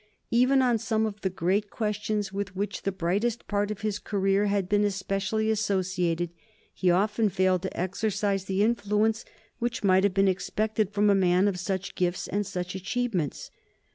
Even 0.31 0.63
on 0.63 0.79
some 0.79 1.05
of 1.05 1.21
the 1.21 1.29
great 1.29 1.69
questions 1.69 2.33
with 2.33 2.55
which 2.55 2.81
the 2.81 2.91
brightest 2.91 3.47
part 3.47 3.69
of 3.69 3.81
his 3.81 3.99
career 3.99 4.47
had 4.47 4.67
been 4.67 4.83
especially 4.83 5.51
associated 5.51 6.31
he 6.73 6.89
often 6.89 7.29
failed 7.29 7.61
to 7.61 7.79
exercise 7.79 8.45
the 8.45 8.63
influence 8.63 9.23
which 9.59 9.83
might 9.83 10.03
have 10.03 10.15
been 10.15 10.27
expected 10.27 10.89
from 10.89 11.11
a 11.11 11.13
man 11.13 11.47
of 11.47 11.59
such 11.59 11.93
gifts 11.93 12.27
and 12.27 12.47
such 12.47 12.73
achievements. 12.73 13.51